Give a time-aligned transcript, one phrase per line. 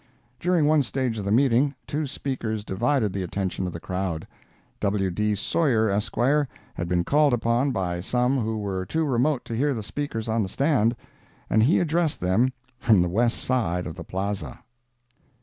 [0.39, 4.25] During one stage of the meeting, two speakers divided the attention of the crowd.
[4.79, 5.11] W.
[5.11, 5.35] D.
[5.35, 6.17] Sawyer, Esq.,
[6.73, 10.41] had been called upon by some who were too remote to hear the speakers on
[10.41, 10.95] the stand,
[11.51, 14.63] and he addressed them from the west side of the Plaza.